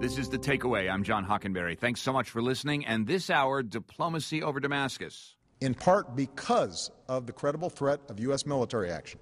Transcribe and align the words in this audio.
This 0.00 0.16
is 0.16 0.28
The 0.28 0.38
Takeaway. 0.38 0.88
I'm 0.88 1.02
John 1.02 1.26
Hockenberry. 1.26 1.76
Thanks 1.76 2.00
so 2.00 2.12
much 2.12 2.30
for 2.30 2.40
listening. 2.40 2.86
And 2.86 3.04
this 3.04 3.30
hour, 3.30 3.64
diplomacy 3.64 4.44
over 4.44 4.60
Damascus. 4.60 5.34
In 5.60 5.74
part 5.74 6.14
because 6.14 6.92
of 7.08 7.26
the 7.26 7.32
credible 7.32 7.68
threat 7.68 7.98
of 8.08 8.20
U.S. 8.20 8.46
military 8.46 8.92
action, 8.92 9.18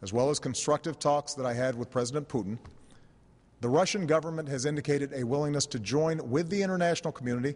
as 0.00 0.10
well 0.10 0.30
as 0.30 0.38
constructive 0.38 0.98
talks 0.98 1.34
that 1.34 1.44
I 1.44 1.52
had 1.52 1.74
with 1.74 1.90
President 1.90 2.28
Putin, 2.28 2.58
the 3.60 3.68
Russian 3.68 4.06
government 4.06 4.48
has 4.48 4.64
indicated 4.64 5.12
a 5.12 5.22
willingness 5.22 5.66
to 5.66 5.78
join 5.78 6.30
with 6.30 6.48
the 6.48 6.62
international 6.62 7.12
community 7.12 7.54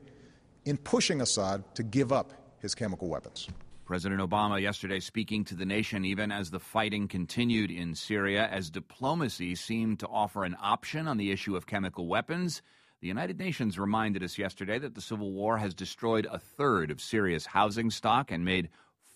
in 0.67 0.76
pushing 0.76 1.22
Assad 1.22 1.64
to 1.75 1.82
give 1.82 2.13
up 2.13 2.35
his 2.61 2.75
chemical 2.75 3.08
weapons. 3.08 3.49
President 3.85 4.23
Obama 4.23 4.61
yesterday 4.61 4.98
speaking 4.98 5.45
to 5.45 5.55
the 5.55 5.67
nation 5.67 6.07
even 6.07 6.32
as 6.32 6.50
the 6.50 6.59
fighting 6.59 7.07
continued 7.07 7.71
in 7.71 7.95
Syria, 7.95 8.49
as 8.50 8.71
diplomacy 8.71 9.54
seemed 9.54 10.00
to 10.00 10.08
offer 10.08 10.45
an 10.45 10.57
option 10.58 11.07
on 11.07 11.18
the 11.18 11.31
issue 11.31 11.54
of 11.54 11.67
chemical 11.67 12.07
weapons. 12.07 12.63
The 13.03 13.08
United 13.08 13.39
Nations 13.39 13.79
reminded 13.79 14.22
us 14.22 14.39
yesterday 14.39 14.79
that 14.79 14.94
the 14.94 15.03
civil 15.03 15.32
war 15.32 15.58
has 15.58 15.75
destroyed 15.75 16.27
a 16.31 16.39
third 16.39 16.91
of 16.91 17.03
Syria's 17.03 17.44
housing 17.44 17.91
stock 17.91 18.31
and 18.31 18.43
made 18.43 18.71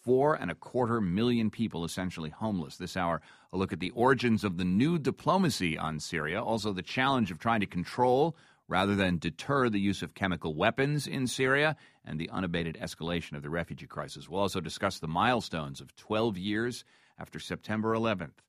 four 0.05 0.35
and 0.35 0.51
a 0.51 0.55
quarter 0.55 1.01
million 1.01 1.49
people 1.49 1.83
essentially 1.83 2.29
homeless. 2.29 2.77
This 2.77 2.97
hour, 2.97 3.23
a 3.55 3.57
look 3.57 3.73
at 3.73 3.81
the 3.81 3.93
origins 3.93 4.45
of 4.45 4.59
the 4.59 4.65
new 4.67 4.99
diplomacy 4.99 5.79
on 5.79 5.99
Syria, 5.99 6.43
also 6.43 6.75
the 6.75 6.83
challenge 6.83 7.31
of 7.31 7.39
trying 7.39 7.61
to 7.61 7.67
control 7.67 8.37
rather 8.69 8.95
than 8.95 9.19
deter 9.19 9.69
the 9.69 9.81
use 9.81 10.03
of 10.03 10.15
chemical 10.15 10.55
weapons 10.55 11.07
in 11.07 11.27
Syria 11.27 11.75
and 12.05 12.21
the 12.21 12.31
unabated 12.31 12.77
escalation 12.81 13.37
of 13.37 13.43
the 13.43 13.51
refugee 13.51 13.87
crisis. 13.87 14.29
We'll 14.29 14.43
also 14.43 14.61
discuss 14.61 14.99
the 14.99 15.09
milestones 15.09 15.81
of 15.81 15.97
12 15.97 16.37
years 16.37 16.85
after 17.19 17.41
September 17.41 17.95
11th, 17.95 18.43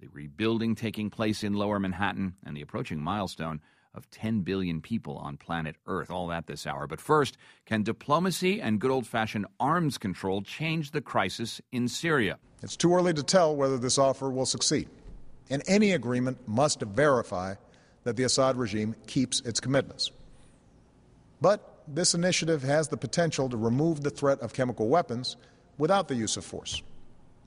the 0.00 0.08
rebuilding 0.08 0.74
taking 0.74 1.08
place 1.08 1.44
in 1.44 1.54
lower 1.54 1.78
Manhattan, 1.78 2.34
and 2.44 2.56
the 2.56 2.62
approaching 2.62 3.00
milestone 3.00 3.60
of 3.94 4.10
10 4.10 4.42
billion 4.42 4.80
people 4.80 5.16
on 5.16 5.36
planet 5.36 5.76
Earth. 5.86 6.10
All 6.10 6.28
that 6.28 6.46
this 6.46 6.66
hour. 6.66 6.86
But 6.86 7.00
first, 7.00 7.36
can 7.66 7.82
diplomacy 7.82 8.60
and 8.60 8.80
good 8.80 8.90
old 8.90 9.06
fashioned 9.06 9.46
arms 9.58 9.98
control 9.98 10.42
change 10.42 10.90
the 10.92 11.00
crisis 11.00 11.60
in 11.72 11.88
Syria? 11.88 12.38
It's 12.62 12.76
too 12.76 12.94
early 12.94 13.14
to 13.14 13.22
tell 13.22 13.56
whether 13.56 13.78
this 13.78 13.98
offer 13.98 14.30
will 14.30 14.46
succeed. 14.46 14.88
And 15.48 15.62
any 15.66 15.92
agreement 15.92 16.38
must 16.46 16.82
verify 16.82 17.54
that 18.04 18.16
the 18.16 18.24
Assad 18.24 18.56
regime 18.56 18.94
keeps 19.06 19.40
its 19.40 19.60
commitments. 19.60 20.10
But 21.40 21.82
this 21.88 22.14
initiative 22.14 22.62
has 22.62 22.88
the 22.88 22.96
potential 22.96 23.48
to 23.48 23.56
remove 23.56 24.02
the 24.02 24.10
threat 24.10 24.40
of 24.40 24.52
chemical 24.52 24.88
weapons 24.88 25.36
without 25.78 26.08
the 26.08 26.14
use 26.14 26.36
of 26.36 26.44
force, 26.44 26.82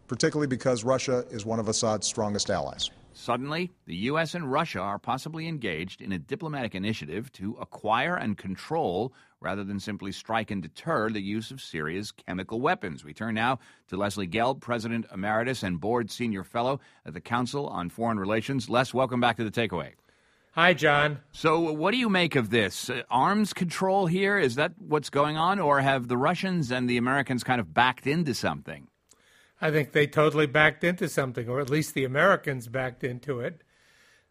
particularly 0.07 0.47
because 0.47 0.83
Russia 0.83 1.25
is 1.29 1.45
one 1.45 1.59
of 1.59 1.67
Assad's 1.67 2.07
strongest 2.07 2.49
allies. 2.49 2.89
Suddenly, 3.15 3.71
the 3.85 3.95
U.S. 3.95 4.33
and 4.33 4.51
Russia 4.51 4.79
are 4.79 4.97
possibly 4.97 5.47
engaged 5.47 6.01
in 6.01 6.11
a 6.11 6.17
diplomatic 6.17 6.73
initiative 6.73 7.31
to 7.33 7.55
acquire 7.61 8.15
and 8.15 8.35
control, 8.35 9.13
rather 9.39 9.63
than 9.63 9.79
simply 9.79 10.11
strike 10.11 10.49
and 10.49 10.63
deter, 10.63 11.11
the 11.11 11.21
use 11.21 11.51
of 11.51 11.61
Syria's 11.61 12.11
chemical 12.11 12.59
weapons. 12.59 13.05
We 13.05 13.13
turn 13.13 13.35
now 13.35 13.59
to 13.89 13.97
Leslie 13.97 14.27
Gelb, 14.27 14.61
President 14.61 15.05
Emeritus 15.13 15.61
and 15.61 15.79
Board 15.79 16.09
Senior 16.09 16.43
Fellow 16.43 16.79
at 17.05 17.13
the 17.13 17.21
Council 17.21 17.67
on 17.67 17.89
Foreign 17.89 18.19
Relations. 18.19 18.67
Les, 18.67 18.95
welcome 18.95 19.21
back 19.21 19.37
to 19.37 19.43
the 19.43 19.51
takeaway. 19.51 19.91
Hi, 20.55 20.75
John. 20.75 21.17
So, 21.31 21.71
what 21.71 21.89
do 21.89 21.97
you 21.97 22.09
make 22.09 22.35
of 22.35 22.51
this? 22.51 22.87
Uh, 22.87 23.01
arms 23.09 23.53
control 23.53 24.05
here? 24.05 24.37
Is 24.37 24.53
that 24.53 24.73
what's 24.77 25.09
going 25.09 25.35
on? 25.35 25.59
Or 25.59 25.81
have 25.81 26.07
the 26.07 26.15
Russians 26.15 26.71
and 26.71 26.87
the 26.87 26.97
Americans 26.97 27.43
kind 27.43 27.59
of 27.59 27.73
backed 27.73 28.05
into 28.05 28.35
something? 28.35 28.87
I 29.59 29.71
think 29.71 29.93
they 29.93 30.05
totally 30.05 30.45
backed 30.45 30.83
into 30.83 31.09
something, 31.09 31.49
or 31.49 31.59
at 31.59 31.71
least 31.71 31.95
the 31.95 32.03
Americans 32.03 32.67
backed 32.67 33.03
into 33.03 33.39
it. 33.39 33.63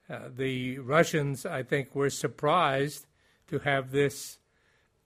Uh, 0.08 0.28
the 0.32 0.78
Russians, 0.78 1.44
I 1.44 1.64
think, 1.64 1.92
were 1.92 2.08
surprised 2.08 3.04
to 3.48 3.58
have 3.58 3.90
this 3.90 4.38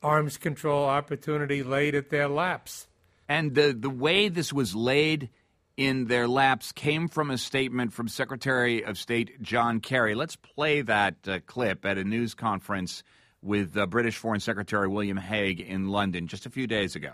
arms 0.03 0.37
control 0.37 0.85
opportunity 0.85 1.63
laid 1.63 1.95
at 1.95 2.11
their 2.11 2.29
laps. 2.29 2.89
And 3.27 3.55
the, 3.55 3.73
the 3.73 3.89
way 3.89 4.29
this 4.29 4.53
was 4.53 4.75
laid 4.75 5.31
in 5.77 6.07
their 6.07 6.27
laps 6.27 6.73
came 6.73 7.09
from 7.09 7.31
a 7.31 7.39
statement 7.39 7.93
from 7.93 8.09
Secretary 8.09 8.85
of 8.85 8.97
State 8.99 9.43
John 9.43 9.81
Kerry. 9.81 10.15
Let's 10.15 10.37
play 10.37 10.83
that 10.83 11.17
uh, 11.29 11.41
clip 11.47 11.85
at 11.85 11.99
a 11.99 12.05
news 12.05 12.35
conference 12.35 13.03
with 13.43 13.77
uh, 13.77 13.87
British 13.87 14.17
Foreign 14.17 14.41
Secretary 14.41 14.89
William 14.89 15.19
Hague 15.19 15.61
in 15.61 15.89
London 15.89 16.27
just 16.27 16.47
a 16.47 16.51
few 16.51 16.67
days 16.67 16.97
ago. 16.97 17.13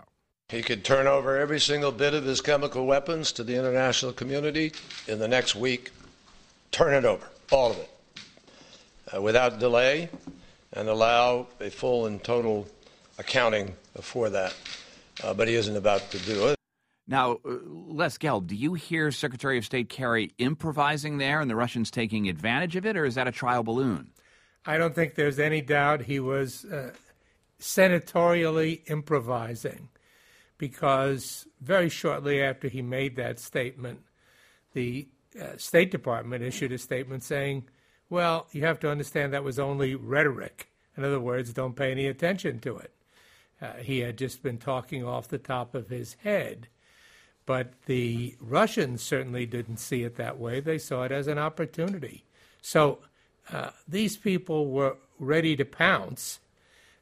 He 0.49 0.61
could 0.61 0.83
turn 0.83 1.07
over 1.07 1.37
every 1.37 1.59
single 1.59 1.91
bit 1.91 2.13
of 2.13 2.25
his 2.25 2.41
chemical 2.41 2.85
weapons 2.85 3.31
to 3.33 3.43
the 3.43 3.55
international 3.55 4.13
community 4.13 4.71
in 5.07 5.19
the 5.19 5.27
next 5.27 5.55
week. 5.55 5.91
Turn 6.71 6.93
it 6.93 7.05
over, 7.05 7.25
all 7.51 7.71
of 7.71 7.77
it, 7.77 7.89
uh, 9.15 9.21
without 9.21 9.59
delay, 9.59 10.09
and 10.73 10.89
allow 10.89 11.47
a 11.59 11.69
full 11.69 12.05
and 12.05 12.23
total 12.23 12.67
accounting 13.17 13.75
for 14.01 14.29
that. 14.29 14.55
Uh, 15.23 15.33
but 15.33 15.47
he 15.47 15.55
isn't 15.55 15.77
about 15.77 16.09
to 16.11 16.19
do 16.19 16.47
it. 16.47 16.57
Now, 17.07 17.33
uh, 17.45 17.57
Les 17.65 18.17
Gelb, 18.17 18.47
do 18.47 18.55
you 18.55 18.75
hear 18.75 19.11
Secretary 19.11 19.57
of 19.57 19.65
State 19.65 19.89
Kerry 19.89 20.31
improvising 20.37 21.17
there 21.17 21.41
and 21.41 21.49
the 21.49 21.55
Russians 21.55 21.91
taking 21.91 22.29
advantage 22.29 22.75
of 22.75 22.85
it, 22.85 22.95
or 22.95 23.05
is 23.05 23.15
that 23.15 23.27
a 23.27 23.31
trial 23.31 23.63
balloon? 23.63 24.11
I 24.65 24.77
don't 24.77 24.95
think 24.95 25.15
there's 25.15 25.39
any 25.39 25.61
doubt 25.61 26.03
he 26.03 26.19
was 26.19 26.63
uh, 26.65 26.93
senatorially 27.59 28.89
improvising 28.89 29.89
because 30.57 31.45
very 31.59 31.89
shortly 31.89 32.41
after 32.41 32.69
he 32.69 32.81
made 32.81 33.17
that 33.17 33.39
statement, 33.39 33.99
the 34.73 35.09
uh, 35.41 35.57
State 35.57 35.91
Department 35.91 36.43
issued 36.43 36.71
a 36.71 36.77
statement 36.77 37.23
saying, 37.23 37.63
well, 38.09 38.47
you 38.51 38.63
have 38.63 38.79
to 38.79 38.89
understand 38.89 39.33
that 39.33 39.43
was 39.43 39.59
only 39.59 39.95
rhetoric. 39.95 40.69
In 40.95 41.03
other 41.03 41.19
words, 41.19 41.51
don't 41.51 41.75
pay 41.75 41.91
any 41.91 42.07
attention 42.07 42.59
to 42.59 42.77
it. 42.77 42.93
Uh, 43.61 43.73
he 43.73 43.99
had 43.99 44.17
just 44.17 44.43
been 44.43 44.57
talking 44.57 45.03
off 45.03 45.27
the 45.27 45.37
top 45.37 45.75
of 45.75 45.89
his 45.89 46.15
head. 46.23 46.67
But 47.45 47.73
the 47.85 48.35
Russians 48.39 49.01
certainly 49.01 49.45
didn't 49.45 49.77
see 49.77 50.03
it 50.03 50.15
that 50.15 50.39
way. 50.39 50.59
They 50.59 50.77
saw 50.77 51.03
it 51.03 51.11
as 51.11 51.27
an 51.27 51.37
opportunity. 51.37 52.23
So 52.61 52.99
uh, 53.51 53.71
these 53.87 54.15
people 54.15 54.71
were 54.71 54.95
ready 55.19 55.55
to 55.57 55.65
pounce, 55.65 56.39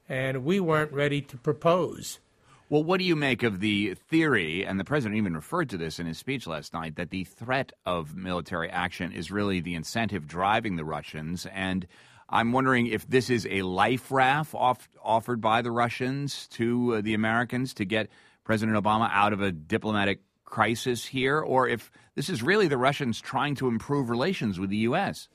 and 0.10 0.44
we 0.44 0.60
weren't 0.60 0.92
ready 0.92 1.22
to 1.22 1.38
propose. 1.38 2.20
Well, 2.70 2.84
what 2.84 3.00
do 3.00 3.04
you 3.04 3.18
make 3.18 3.44
of 3.44 3.60
the 3.60 3.96
theory, 3.96 4.66
and 4.66 4.80
the 4.80 4.86
president 4.86 5.18
even 5.18 5.36
referred 5.36 5.70
to 5.72 5.78
this 5.78 6.00
in 6.00 6.08
his 6.08 6.18
speech 6.18 6.48
last 6.48 6.74
night, 6.74 6.96
that 6.96 7.10
the 7.10 7.26
threat 7.26 7.74
of 7.86 8.16
military 8.16 8.70
action 8.70 9.12
is 9.12 9.30
really 9.30 9.60
the 9.60 9.76
incentive 9.76 10.26
driving 10.26 10.78
the 10.78 10.86
Russians? 10.86 11.46
And 11.48 11.86
I'm 12.30 12.54
wondering 12.54 12.88
if 12.88 13.06
this 13.08 13.30
is 13.30 13.46
a 13.52 13.64
life 13.64 14.10
raft 14.10 14.56
off, 14.56 14.88
offered 15.04 15.42
by 15.42 15.62
the 15.62 15.72
Russians 15.72 16.48
to 16.52 16.96
uh, 16.96 17.02
the 17.02 17.14
Americans 17.14 17.74
to 17.74 17.86
get 17.86 18.10
President 18.46 18.82
Obama 18.82 19.10
out 19.12 19.34
of 19.34 19.42
a 19.42 19.52
diplomatic 19.52 20.22
crisis 20.52 21.06
here, 21.06 21.40
or 21.40 21.68
if 21.68 21.92
this 22.14 22.30
is 22.30 22.44
really 22.44 22.68
the 22.68 22.78
Russians 22.78 23.20
trying 23.20 23.56
to 23.56 23.68
improve 23.68 24.10
relations 24.10 24.60
with 24.60 24.70
the 24.70 24.78
U.S. 24.78 25.28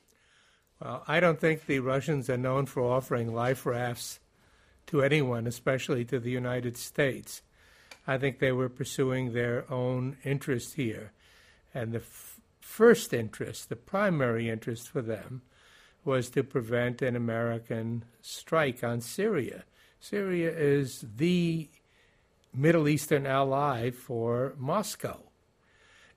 Well, 0.80 1.02
I 1.08 1.18
don't 1.18 1.40
think 1.40 1.66
the 1.66 1.80
Russians 1.80 2.30
are 2.30 2.36
known 2.36 2.66
for 2.66 2.82
offering 2.82 3.34
life 3.34 3.66
rafts 3.66 4.20
to 4.86 5.02
anyone, 5.02 5.46
especially 5.46 6.04
to 6.04 6.20
the 6.20 6.30
United 6.30 6.76
States. 6.76 7.42
I 8.06 8.18
think 8.18 8.38
they 8.38 8.52
were 8.52 8.68
pursuing 8.68 9.32
their 9.32 9.70
own 9.72 10.16
interest 10.22 10.74
here. 10.74 11.12
And 11.74 11.92
the 11.92 11.98
f- 11.98 12.40
first 12.60 13.12
interest, 13.12 13.68
the 13.68 13.76
primary 13.76 14.48
interest 14.48 14.88
for 14.88 15.02
them, 15.02 15.42
was 16.04 16.30
to 16.30 16.44
prevent 16.44 17.02
an 17.02 17.16
American 17.16 18.04
strike 18.22 18.84
on 18.84 19.00
Syria. 19.00 19.64
Syria 19.98 20.52
is 20.56 21.04
the 21.16 21.68
Middle 22.56 22.88
Eastern 22.88 23.26
ally 23.26 23.90
for 23.90 24.54
Moscow. 24.58 25.20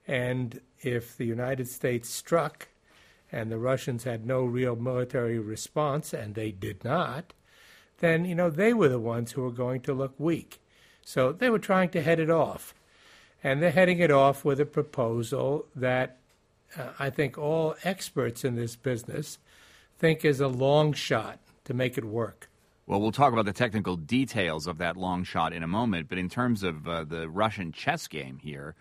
And 0.07 0.61
if 0.81 1.15
the 1.17 1.25
United 1.25 1.67
States 1.67 2.09
struck 2.09 2.69
and 3.31 3.51
the 3.51 3.59
Russians 3.59 4.05
had 4.05 4.25
no 4.25 4.43
real 4.43 4.75
military 4.75 5.37
response, 5.37 6.13
and 6.13 6.33
they 6.33 6.51
did 6.51 6.83
not, 6.83 7.33
then, 7.99 8.25
you 8.25 8.33
know, 8.33 8.49
they 8.49 8.73
were 8.73 8.89
the 8.89 8.99
ones 8.99 9.33
who 9.33 9.43
were 9.43 9.51
going 9.51 9.81
to 9.81 9.93
look 9.93 10.15
weak. 10.17 10.59
So 11.03 11.31
they 11.31 11.49
were 11.49 11.59
trying 11.59 11.89
to 11.89 12.01
head 12.01 12.19
it 12.19 12.29
off. 12.29 12.73
And 13.43 13.61
they're 13.61 13.71
heading 13.71 13.99
it 13.99 14.11
off 14.11 14.43
with 14.43 14.59
a 14.59 14.65
proposal 14.65 15.65
that 15.75 16.17
uh, 16.77 16.89
I 16.99 17.09
think 17.09 17.37
all 17.37 17.75
experts 17.83 18.43
in 18.43 18.55
this 18.55 18.75
business 18.75 19.37
think 19.97 20.25
is 20.25 20.39
a 20.39 20.47
long 20.47 20.93
shot 20.93 21.39
to 21.65 21.73
make 21.73 21.97
it 21.97 22.05
work. 22.05 22.48
Well, 22.89 22.99
we'll 22.99 23.11
talk 23.11 23.33
about 23.33 23.45
the 23.45 23.53
technical 23.53 23.97
details 23.97 24.65
of 24.65 24.79
that 24.79 24.97
long 24.97 25.23
shot 25.23 25.53
in 25.53 25.61
a 25.61 25.67
moment, 25.67 26.09
but 26.09 26.17
in 26.17 26.27
terms 26.27 26.63
of 26.63 26.87
uh, 26.87 27.03
the 27.03 27.29
Russian 27.29 27.71
chess 27.71 28.07
game 28.07 28.39
here, 28.39 28.73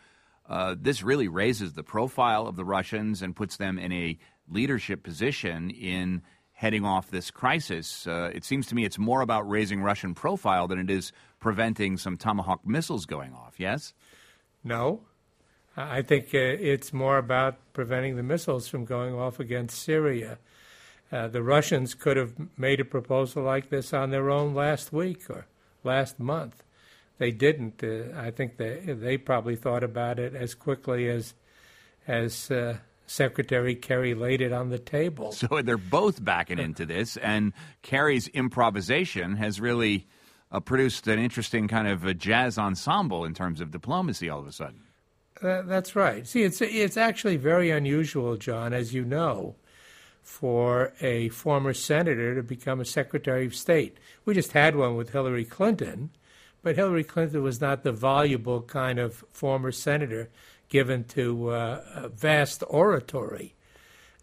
uh, 0.48 0.76
this 0.80 1.02
really 1.02 1.28
raises 1.28 1.74
the 1.74 1.82
profile 1.82 2.46
of 2.46 2.56
the 2.56 2.64
Russians 2.64 3.20
and 3.20 3.36
puts 3.36 3.58
them 3.58 3.78
in 3.78 3.92
a 3.92 4.16
leadership 4.48 5.02
position 5.02 5.68
in 5.68 6.22
heading 6.52 6.86
off 6.86 7.10
this 7.10 7.30
crisis. 7.30 8.06
Uh, 8.06 8.30
it 8.32 8.46
seems 8.46 8.66
to 8.68 8.74
me 8.74 8.86
it's 8.86 8.98
more 8.98 9.20
about 9.20 9.46
raising 9.46 9.82
Russian 9.82 10.14
profile 10.14 10.66
than 10.66 10.78
it 10.78 10.88
is 10.88 11.12
preventing 11.38 11.98
some 11.98 12.16
Tomahawk 12.16 12.66
missiles 12.66 13.04
going 13.04 13.34
off, 13.34 13.60
yes? 13.60 13.92
No. 14.64 15.02
I 15.76 16.00
think 16.00 16.28
uh, 16.34 16.38
it's 16.38 16.94
more 16.94 17.18
about 17.18 17.56
preventing 17.74 18.16
the 18.16 18.22
missiles 18.22 18.68
from 18.68 18.86
going 18.86 19.14
off 19.14 19.38
against 19.38 19.82
Syria. 19.82 20.38
Uh, 21.10 21.28
the 21.28 21.42
Russians 21.42 21.94
could 21.94 22.16
have 22.16 22.34
made 22.56 22.80
a 22.80 22.84
proposal 22.84 23.42
like 23.42 23.70
this 23.70 23.94
on 23.94 24.10
their 24.10 24.30
own 24.30 24.54
last 24.54 24.92
week 24.92 25.28
or 25.30 25.46
last 25.82 26.20
month. 26.20 26.62
They 27.18 27.30
didn't. 27.30 27.82
Uh, 27.82 28.16
I 28.16 28.30
think 28.30 28.56
they 28.58 28.78
they 28.78 29.16
probably 29.16 29.56
thought 29.56 29.82
about 29.82 30.18
it 30.18 30.34
as 30.34 30.54
quickly 30.54 31.08
as 31.08 31.34
as 32.06 32.50
uh, 32.50 32.78
Secretary 33.06 33.74
Kerry 33.74 34.14
laid 34.14 34.40
it 34.40 34.52
on 34.52 34.68
the 34.68 34.78
table. 34.78 35.32
So 35.32 35.62
they're 35.62 35.76
both 35.76 36.24
backing 36.24 36.58
into 36.58 36.86
this, 36.86 37.16
and 37.16 37.52
Kerry's 37.82 38.28
improvisation 38.28 39.36
has 39.36 39.60
really 39.60 40.06
uh, 40.52 40.60
produced 40.60 41.08
an 41.08 41.18
interesting 41.18 41.68
kind 41.68 41.88
of 41.88 42.04
a 42.04 42.14
jazz 42.14 42.58
ensemble 42.58 43.24
in 43.24 43.34
terms 43.34 43.60
of 43.60 43.70
diplomacy. 43.70 44.28
All 44.28 44.40
of 44.40 44.46
a 44.46 44.52
sudden, 44.52 44.82
that's 45.40 45.96
right. 45.96 46.26
See, 46.26 46.42
it's 46.42 46.60
it's 46.60 46.96
actually 46.96 47.36
very 47.36 47.70
unusual, 47.70 48.36
John, 48.36 48.72
as 48.72 48.94
you 48.94 49.04
know, 49.04 49.56
for 50.28 50.92
a 51.00 51.30
former 51.30 51.72
senator 51.72 52.34
to 52.34 52.42
become 52.42 52.80
a 52.80 52.84
Secretary 52.84 53.46
of 53.46 53.54
State. 53.54 53.96
We 54.26 54.34
just 54.34 54.52
had 54.52 54.76
one 54.76 54.94
with 54.94 55.10
Hillary 55.10 55.46
Clinton, 55.46 56.10
but 56.62 56.76
Hillary 56.76 57.02
Clinton 57.02 57.42
was 57.42 57.62
not 57.62 57.82
the 57.82 57.92
voluble 57.92 58.60
kind 58.62 58.98
of 58.98 59.24
former 59.32 59.72
senator 59.72 60.28
given 60.68 61.04
to 61.04 61.48
uh, 61.48 62.08
vast 62.14 62.62
oratory. 62.68 63.54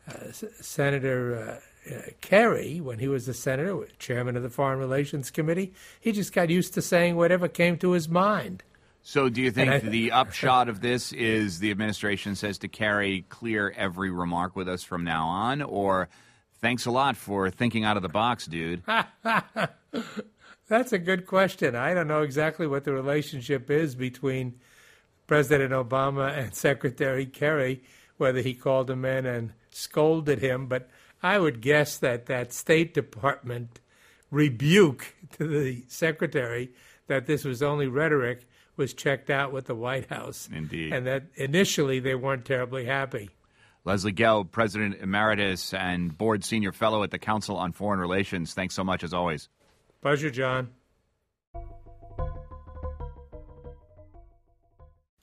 Uh, 0.07 0.31
Senator 0.61 1.59
uh, 1.89 1.93
uh, 1.93 2.01
Kerry, 2.21 2.79
when 2.79 2.99
he 2.99 3.07
was 3.07 3.27
a 3.27 3.33
senator, 3.33 3.87
chairman 3.97 4.37
of 4.37 4.43
the 4.43 4.49
Foreign 4.49 4.79
Relations 4.79 5.31
Committee, 5.31 5.73
he 5.99 6.11
just 6.11 6.31
got 6.31 6.51
used 6.51 6.75
to 6.75 6.83
saying 6.83 7.15
whatever 7.15 7.47
came 7.47 7.77
to 7.79 7.91
his 7.91 8.07
mind. 8.07 8.63
So, 9.07 9.29
do 9.29 9.39
you 9.39 9.51
think 9.51 9.69
I, 9.69 9.77
the 9.77 10.13
upshot 10.13 10.67
of 10.67 10.81
this 10.81 11.13
is 11.13 11.59
the 11.59 11.69
administration 11.69 12.35
says 12.35 12.57
to 12.57 12.67
Kerry, 12.67 13.23
clear 13.29 13.71
every 13.77 14.09
remark 14.09 14.55
with 14.55 14.67
us 14.67 14.81
from 14.81 15.03
now 15.03 15.27
on, 15.27 15.61
or 15.61 16.09
thanks 16.59 16.87
a 16.87 16.91
lot 16.91 17.15
for 17.15 17.51
thinking 17.51 17.83
out 17.83 17.97
of 17.97 18.01
the 18.01 18.09
box, 18.09 18.47
dude? 18.47 18.81
That's 20.67 20.91
a 20.91 20.97
good 20.97 21.27
question. 21.27 21.75
I 21.75 21.93
don't 21.93 22.07
know 22.07 22.23
exactly 22.23 22.65
what 22.65 22.83
the 22.83 22.93
relationship 22.93 23.69
is 23.69 23.93
between 23.93 24.55
President 25.27 25.71
Obama 25.71 26.35
and 26.35 26.55
Secretary 26.55 27.27
Kerry, 27.27 27.83
whether 28.17 28.41
he 28.41 28.55
called 28.55 28.89
him 28.89 29.05
in 29.05 29.27
and 29.27 29.53
scolded 29.69 30.39
him, 30.39 30.65
but 30.65 30.89
I 31.21 31.37
would 31.37 31.61
guess 31.61 31.99
that 31.99 32.25
that 32.25 32.51
State 32.53 32.95
Department 32.95 33.81
rebuke 34.31 35.13
to 35.37 35.45
the 35.63 35.83
Secretary 35.89 36.71
that 37.05 37.27
this 37.27 37.45
was 37.45 37.61
only 37.61 37.85
rhetoric 37.85 38.47
was 38.77 38.93
checked 38.93 39.29
out 39.29 39.51
with 39.51 39.65
the 39.65 39.75
White 39.75 40.09
House. 40.09 40.49
Indeed. 40.51 40.93
And 40.93 41.07
that 41.07 41.23
initially 41.35 41.99
they 41.99 42.15
weren't 42.15 42.45
terribly 42.45 42.85
happy. 42.85 43.29
Leslie 43.83 44.13
Gelb, 44.13 44.51
President 44.51 44.97
Emeritus 44.99 45.73
and 45.73 46.17
Board 46.17 46.43
Senior 46.43 46.71
Fellow 46.71 47.03
at 47.03 47.11
the 47.11 47.19
Council 47.19 47.55
on 47.57 47.71
Foreign 47.71 47.99
Relations. 47.99 48.53
Thanks 48.53 48.73
so 48.73 48.83
much, 48.83 49.03
as 49.03 49.13
always. 49.13 49.47
Pleasure, 50.01 50.31
John. 50.31 50.69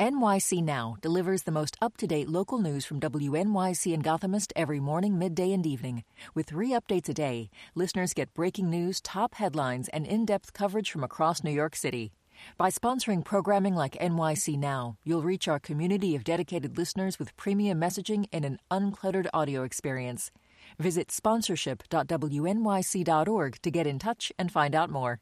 NYC 0.03 0.65
Now 0.65 0.97
delivers 1.01 1.45
the 1.45 1.53
most 1.53 1.77
up 1.81 1.97
to 1.99 2.09
date 2.09 2.29
local 2.29 2.59
news 2.59 2.85
from 2.85 2.99
WNYC 2.99 3.95
and 3.95 4.03
Gothamist 4.03 4.51
every 4.57 4.81
morning, 4.81 5.17
midday, 5.17 5.53
and 5.53 5.65
evening. 5.65 6.03
With 6.35 6.47
three 6.47 6.71
updates 6.71 7.09
a 7.09 7.15
day, 7.15 7.51
listeners 7.77 8.13
get 8.13 8.35
breaking 8.35 8.69
news, 8.69 9.01
top 9.01 9.35
headlines, 9.35 9.89
and 9.91 10.05
in 10.05 10.25
depth 10.25 10.55
coverage 10.55 10.91
from 10.91 11.05
across 11.05 11.45
New 11.45 11.53
York 11.53 11.77
City. 11.77 12.11
By 12.57 12.71
sponsoring 12.71 13.25
programming 13.25 13.75
like 13.75 13.99
NYC 14.01 14.57
Now, 14.59 14.97
you'll 15.05 15.23
reach 15.23 15.49
our 15.49 15.59
community 15.59 16.15
of 16.15 16.23
dedicated 16.25 16.79
listeners 16.79 17.19
with 17.19 17.37
premium 17.37 17.81
messaging 17.81 18.27
and 18.33 18.45
an 18.45 18.59
uncluttered 18.71 19.27
audio 19.33 19.65
experience. 19.65 20.31
Visit 20.79 21.11
sponsorship.wnyc.org 21.11 23.63
to 23.63 23.71
get 23.71 23.87
in 23.87 23.99
touch 23.99 24.31
and 24.39 24.53
find 24.53 24.75
out 24.75 24.91
more. 24.91 25.19